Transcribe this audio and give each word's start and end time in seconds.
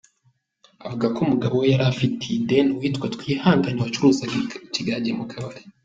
Avuga 0.85 1.05
ko 1.13 1.19
umugabo 1.25 1.53
we 1.61 1.67
yari 1.73 1.83
afitiye 1.91 2.35
ideni 2.39 2.69
uwitwa 2.73 3.05
Twihangane 3.15 3.77
wacuruzaga 3.81 4.35
ikigage 4.67 5.11
mu 5.19 5.25
kabari. 5.31 5.61